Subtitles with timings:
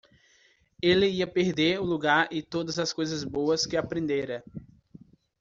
[0.81, 4.43] Ele ia perder o lugar e todas as coisas boas que aprendera.